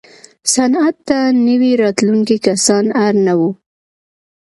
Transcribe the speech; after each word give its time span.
صنعت 0.53 0.95
ته 1.07 1.19
نوي 1.47 1.71
راتلونکي 1.83 2.37
کسان 2.45 2.85
اړ 3.05 3.13
نه 3.25 3.33
وو. 3.39 3.49